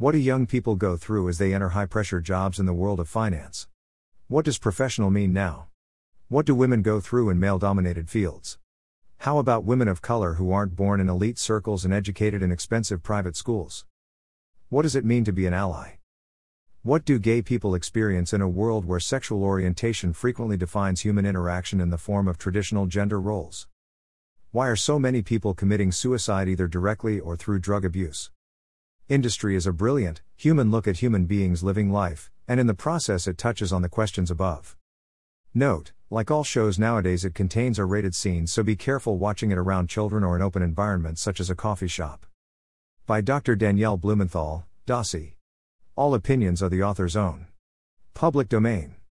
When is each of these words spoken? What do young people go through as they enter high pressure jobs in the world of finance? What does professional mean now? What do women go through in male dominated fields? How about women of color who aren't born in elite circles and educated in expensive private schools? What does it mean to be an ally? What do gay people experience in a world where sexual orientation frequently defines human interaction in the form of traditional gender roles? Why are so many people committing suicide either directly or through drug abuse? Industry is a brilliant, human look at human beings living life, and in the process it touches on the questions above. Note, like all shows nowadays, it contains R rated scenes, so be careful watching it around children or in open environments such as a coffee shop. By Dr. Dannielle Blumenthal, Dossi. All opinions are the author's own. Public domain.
What 0.00 0.12
do 0.12 0.18
young 0.18 0.46
people 0.46 0.76
go 0.76 0.96
through 0.96 1.28
as 1.28 1.38
they 1.38 1.52
enter 1.52 1.70
high 1.70 1.86
pressure 1.86 2.20
jobs 2.20 2.60
in 2.60 2.66
the 2.66 2.72
world 2.72 3.00
of 3.00 3.08
finance? 3.08 3.66
What 4.28 4.44
does 4.44 4.56
professional 4.56 5.10
mean 5.10 5.32
now? 5.32 5.70
What 6.28 6.46
do 6.46 6.54
women 6.54 6.82
go 6.82 7.00
through 7.00 7.30
in 7.30 7.40
male 7.40 7.58
dominated 7.58 8.08
fields? 8.08 8.60
How 9.16 9.38
about 9.38 9.64
women 9.64 9.88
of 9.88 10.00
color 10.00 10.34
who 10.34 10.52
aren't 10.52 10.76
born 10.76 11.00
in 11.00 11.08
elite 11.08 11.36
circles 11.36 11.84
and 11.84 11.92
educated 11.92 12.44
in 12.44 12.52
expensive 12.52 13.02
private 13.02 13.34
schools? 13.34 13.86
What 14.68 14.82
does 14.82 14.94
it 14.94 15.04
mean 15.04 15.24
to 15.24 15.32
be 15.32 15.46
an 15.46 15.52
ally? 15.52 15.94
What 16.82 17.04
do 17.04 17.18
gay 17.18 17.42
people 17.42 17.74
experience 17.74 18.32
in 18.32 18.40
a 18.40 18.48
world 18.48 18.84
where 18.84 19.00
sexual 19.00 19.42
orientation 19.42 20.12
frequently 20.12 20.56
defines 20.56 21.00
human 21.00 21.26
interaction 21.26 21.80
in 21.80 21.90
the 21.90 21.98
form 21.98 22.28
of 22.28 22.38
traditional 22.38 22.86
gender 22.86 23.20
roles? 23.20 23.66
Why 24.52 24.68
are 24.68 24.76
so 24.76 25.00
many 25.00 25.22
people 25.22 25.54
committing 25.54 25.90
suicide 25.90 26.48
either 26.48 26.68
directly 26.68 27.18
or 27.18 27.36
through 27.36 27.58
drug 27.58 27.84
abuse? 27.84 28.30
Industry 29.08 29.56
is 29.56 29.66
a 29.66 29.72
brilliant, 29.72 30.20
human 30.36 30.70
look 30.70 30.86
at 30.86 30.98
human 30.98 31.24
beings 31.24 31.62
living 31.62 31.90
life, 31.90 32.30
and 32.46 32.60
in 32.60 32.66
the 32.66 32.74
process 32.74 33.26
it 33.26 33.38
touches 33.38 33.72
on 33.72 33.80
the 33.80 33.88
questions 33.88 34.30
above. 34.30 34.76
Note, 35.54 35.92
like 36.10 36.30
all 36.30 36.44
shows 36.44 36.78
nowadays, 36.78 37.24
it 37.24 37.34
contains 37.34 37.78
R 37.78 37.86
rated 37.86 38.14
scenes, 38.14 38.52
so 38.52 38.62
be 38.62 38.76
careful 38.76 39.16
watching 39.16 39.50
it 39.50 39.56
around 39.56 39.88
children 39.88 40.22
or 40.22 40.36
in 40.36 40.42
open 40.42 40.60
environments 40.60 41.22
such 41.22 41.40
as 41.40 41.48
a 41.48 41.54
coffee 41.54 41.88
shop. 41.88 42.26
By 43.06 43.22
Dr. 43.22 43.56
Dannielle 43.56 43.98
Blumenthal, 43.98 44.66
Dossi. 44.86 45.36
All 45.96 46.12
opinions 46.12 46.62
are 46.62 46.68
the 46.68 46.82
author's 46.82 47.16
own. 47.16 47.46
Public 48.12 48.50
domain. 48.50 48.97